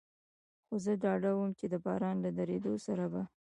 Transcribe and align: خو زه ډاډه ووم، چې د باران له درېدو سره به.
خو 0.65 0.75
زه 0.83 0.91
ډاډه 1.01 1.31
ووم، 1.33 1.51
چې 1.59 1.65
د 1.69 1.75
باران 1.85 2.15
له 2.25 2.29
درېدو 2.37 2.73
سره 2.85 3.05
به. 3.11 3.23